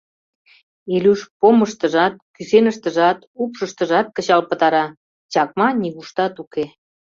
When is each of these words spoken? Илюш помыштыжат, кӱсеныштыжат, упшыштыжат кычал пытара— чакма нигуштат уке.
Илюш 0.95 1.21
помыштыжат, 1.39 2.13
кӱсеныштыжат, 2.35 3.19
упшыштыжат 3.41 4.07
кычал 4.15 4.41
пытара— 4.49 4.85
чакма 5.31 5.67
нигуштат 5.81 6.33
уке. 6.43 6.65